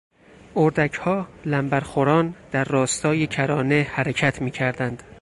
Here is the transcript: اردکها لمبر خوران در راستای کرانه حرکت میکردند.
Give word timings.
اردکها 0.55 1.27
لمبر 1.45 1.79
خوران 1.79 2.35
در 2.51 2.63
راستای 2.63 3.27
کرانه 3.27 3.87
حرکت 3.89 4.41
میکردند. 4.41 5.03